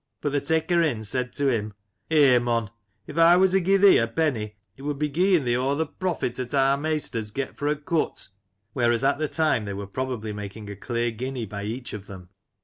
[0.19, 2.71] But th' taker in said to him:* Eh mon!
[3.05, 5.89] if I wur to gie thee a penny it would be gieing thee o th*
[5.99, 8.29] profit 'at our maisters get fro* a cut!
[8.73, 12.29] (whereas at the time they were probably making a clear guinea by each of them.)